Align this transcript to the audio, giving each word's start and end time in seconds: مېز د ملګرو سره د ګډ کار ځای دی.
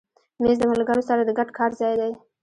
مېز 0.41 0.57
د 0.59 0.63
ملګرو 0.71 1.03
سره 1.09 1.21
د 1.23 1.29
ګډ 1.37 1.49
کار 1.57 1.71
ځای 1.79 1.93
دی. 1.99 2.11